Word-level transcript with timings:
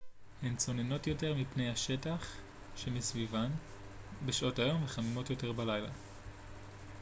הן 0.43 0.55
צוננות 0.55 1.07
יותר 1.07 1.33
מפני 1.33 1.69
השטח 1.69 2.25
שמסביבן 2.75 3.51
בשעות 4.25 4.59
היום 4.59 4.83
וחמימות 4.83 5.29
יותר 5.29 5.51
בלילה 5.51 5.89